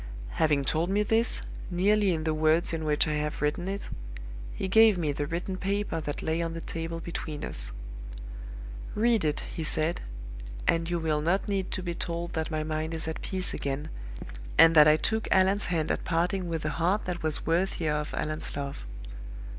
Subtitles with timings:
[0.41, 3.87] "Having told me this, nearly in the words in which I have written it,
[4.55, 7.71] he gave me the written paper that lay on the table between us.
[8.95, 10.01] "'Read it,' he said;
[10.67, 13.89] 'and you will not need to be told that my mind is at peace again,
[14.57, 18.11] and that I took Allan's hand at parting with a heart that was worthier of
[18.15, 18.87] Allan's love.